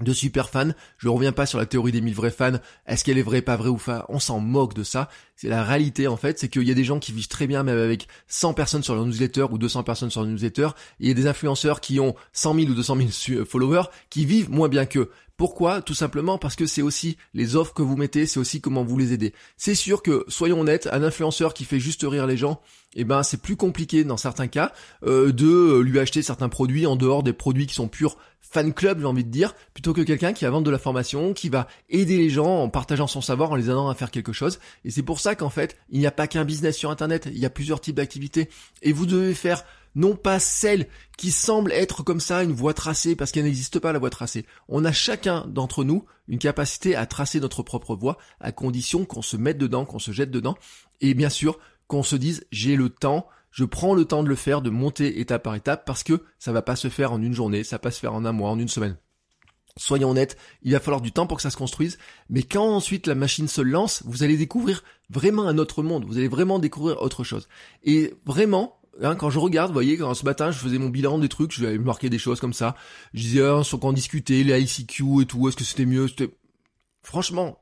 [0.00, 0.70] de super fans.
[0.98, 2.58] Je reviens pas sur la théorie des 1000 vrais fans.
[2.86, 5.08] Est-ce qu'elle est vraie, pas vraie ou pas On s'en moque de ça.
[5.36, 7.62] C'est la réalité en fait, c'est qu'il y a des gens qui vivent très bien
[7.62, 10.68] même avec 100 personnes sur leur newsletter ou 200 personnes sur leur newsletter.
[11.00, 14.26] Et il y a des influenceurs qui ont 100 000 ou 200 000 followers qui
[14.26, 15.10] vivent moins bien qu'eux.
[15.38, 15.82] Pourquoi?
[15.82, 18.98] Tout simplement parce que c'est aussi les offres que vous mettez, c'est aussi comment vous
[18.98, 19.32] les aidez.
[19.56, 22.60] C'est sûr que, soyons honnêtes, un influenceur qui fait juste rire les gens,
[22.96, 24.72] eh ben c'est plus compliqué dans certains cas
[25.04, 29.00] euh, de lui acheter certains produits en dehors des produits qui sont purs fan club,
[29.00, 31.68] j'ai envie de dire, plutôt que quelqu'un qui va vendre de la formation, qui va
[31.90, 34.58] aider les gens en partageant son savoir, en les aidant à faire quelque chose.
[34.84, 37.38] Et c'est pour ça qu'en fait, il n'y a pas qu'un business sur Internet, il
[37.38, 38.48] y a plusieurs types d'activités.
[38.82, 39.64] Et vous devez faire
[39.98, 43.92] non pas celle qui semble être comme ça une voie tracée, parce qu'elle n'existe pas
[43.92, 44.46] la voie tracée.
[44.68, 49.22] On a chacun d'entre nous une capacité à tracer notre propre voie, à condition qu'on
[49.22, 50.56] se mette dedans, qu'on se jette dedans,
[51.00, 51.58] et bien sûr
[51.88, 55.20] qu'on se dise j'ai le temps, je prends le temps de le faire, de monter
[55.20, 57.80] étape par étape, parce que ça va pas se faire en une journée, ça va
[57.80, 58.96] pas se faire en un mois, en une semaine.
[59.76, 61.98] Soyons honnêtes, il va falloir du temps pour que ça se construise,
[62.30, 66.18] mais quand ensuite la machine se lance, vous allez découvrir vraiment un autre monde, vous
[66.18, 67.48] allez vraiment découvrir autre chose.
[67.84, 71.18] Et vraiment, Hein, quand je regarde, vous voyez, quand ce matin je faisais mon bilan
[71.18, 72.74] des trucs, je vais marquer des choses comme ça.
[73.14, 76.08] Je disais, ah, sur quand discuter, les ICQ et tout, est-ce que c'était mieux.
[77.02, 77.60] Franchement,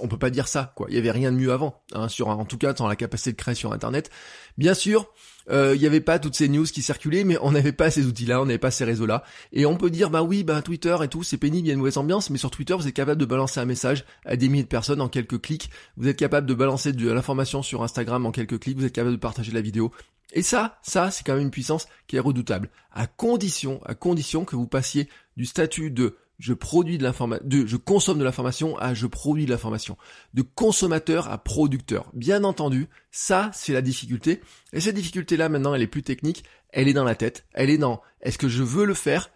[0.00, 0.86] on peut pas dire ça, quoi.
[0.88, 3.30] Il y avait rien de mieux avant, hein, sur en tout cas dans la capacité
[3.32, 4.10] de créer sur Internet.
[4.58, 5.06] Bien sûr,
[5.50, 8.06] euh, il n'y avait pas toutes ces news qui circulaient, mais on n'avait pas ces
[8.06, 9.22] outils-là, on n'avait pas ces réseaux-là.
[9.52, 11.74] Et on peut dire, bah oui, bah Twitter et tout, c'est pénible, il y a
[11.74, 14.48] une mauvaise ambiance, mais sur Twitter, vous êtes capable de balancer un message à des
[14.48, 15.70] milliers de personnes en quelques clics.
[15.96, 18.78] Vous êtes capable de balancer de l'information sur Instagram en quelques clics.
[18.78, 19.92] Vous êtes capable de partager la vidéo.
[20.32, 22.70] Et ça, ça, c'est quand même une puissance qui est redoutable.
[22.92, 27.66] À condition, à condition que vous passiez du statut de je produis de l'information, de
[27.66, 29.96] je consomme de l'information à je produis de l'information,
[30.32, 32.10] de consommateur à producteur.
[32.14, 34.40] Bien entendu, ça c'est la difficulté.
[34.72, 37.78] Et cette difficulté-là maintenant, elle est plus technique, elle est dans la tête, elle est
[37.78, 39.30] dans est-ce que je veux le faire?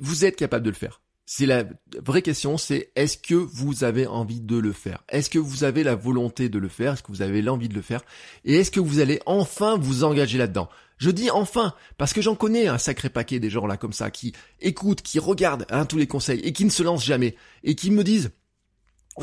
[0.00, 1.02] Vous êtes capable de le faire.
[1.32, 1.62] C'est la
[2.04, 5.04] vraie question, c'est est-ce que vous avez envie de le faire?
[5.08, 6.94] Est-ce que vous avez la volonté de le faire?
[6.94, 8.02] Est-ce que vous avez l'envie de le faire?
[8.44, 10.68] Et est-ce que vous allez enfin vous engager là-dedans?
[10.98, 14.10] Je dis enfin, parce que j'en connais un sacré paquet des gens là comme ça,
[14.10, 17.76] qui écoutent, qui regardent hein, tous les conseils, et qui ne se lancent jamais, et
[17.76, 18.32] qui me disent,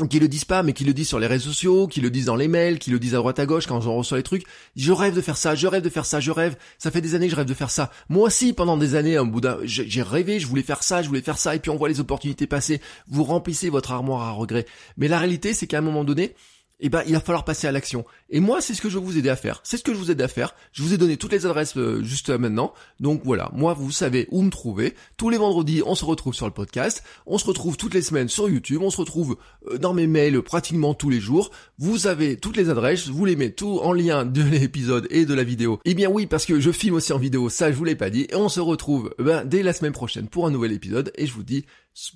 [0.08, 2.26] qui le disent pas, mais qui le disent sur les réseaux sociaux, qui le disent
[2.26, 4.44] dans les mails, qui le disent à droite à gauche quand on reçoit les trucs.
[4.76, 6.56] Je rêve de faire ça, je rêve de faire ça, je rêve.
[6.78, 7.90] Ça fait des années que je rêve de faire ça.
[8.08, 11.22] Moi aussi, pendant des années, un bout j'ai rêvé, je voulais faire ça, je voulais
[11.22, 12.80] faire ça, et puis on voit les opportunités passer.
[13.08, 14.66] Vous remplissez votre armoire à regrets.
[14.96, 16.34] Mais la réalité, c'est qu'à un moment donné,
[16.80, 18.04] eh ben, il va falloir passer à l'action.
[18.30, 19.60] Et moi, c'est ce que je vais vous aider à faire.
[19.64, 20.54] C'est ce que je vous aide à faire.
[20.72, 22.72] Je vous ai donné toutes les adresses euh, juste maintenant.
[23.00, 24.94] Donc voilà, moi, vous savez où me trouver.
[25.16, 27.02] Tous les vendredis, on se retrouve sur le podcast.
[27.26, 28.80] On se retrouve toutes les semaines sur YouTube.
[28.82, 29.36] On se retrouve
[29.70, 31.50] euh, dans mes mails pratiquement tous les jours.
[31.78, 33.08] Vous avez toutes les adresses.
[33.08, 35.80] Vous les mettez tout en lien de l'épisode et de la vidéo.
[35.84, 37.48] Eh bien oui, parce que je filme aussi en vidéo.
[37.48, 38.26] Ça, je vous l'ai pas dit.
[38.30, 41.12] Et on se retrouve ben, dès la semaine prochaine pour un nouvel épisode.
[41.16, 41.64] Et je vous dis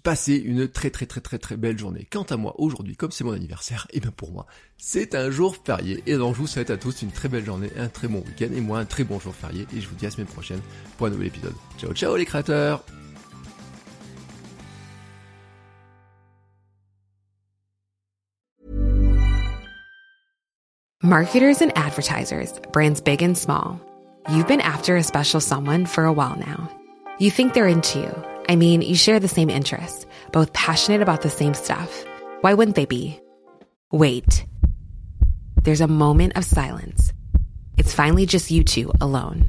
[0.03, 2.07] passer une très très très très très belle journée.
[2.11, 4.47] Quant à moi, aujourd'hui, comme c'est mon anniversaire, et bien pour moi,
[4.79, 6.03] c'est un jour férié.
[6.07, 8.55] Et donc je vous souhaite à tous une très belle journée, un très bon week-end,
[8.55, 9.66] et moi un très bon jour férié.
[9.77, 10.61] Et je vous dis à la semaine prochaine
[10.97, 11.55] pour un nouvel épisode.
[11.79, 12.85] Ciao ciao les créateurs
[21.05, 23.81] Marketers and advertisers, brands big and small.
[24.31, 26.71] You've been after a special someone for a while now.
[27.18, 28.32] You think they're into you.
[28.49, 32.05] I mean, you share the same interests, both passionate about the same stuff.
[32.41, 33.21] Why wouldn't they be?
[33.91, 34.47] Wait.
[35.63, 37.13] There's a moment of silence.
[37.79, 39.47] It's finally just you two alone.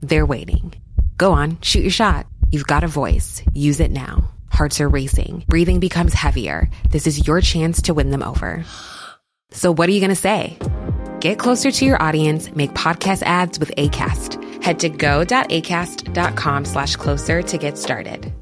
[0.00, 0.74] They're waiting.
[1.16, 2.26] Go on, shoot your shot.
[2.50, 3.42] You've got a voice.
[3.54, 4.30] Use it now.
[4.50, 5.44] Hearts are racing.
[5.48, 6.68] Breathing becomes heavier.
[6.90, 8.64] This is your chance to win them over.
[9.50, 10.58] So what are you going to say?
[11.20, 12.54] Get closer to your audience.
[12.54, 14.45] Make podcast ads with ACAST.
[14.66, 18.32] Head to go.acast.com slash closer to get started.